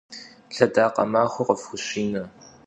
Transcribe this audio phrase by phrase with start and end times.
[0.53, 2.23] Lhedakhe maxue khıfxuşine!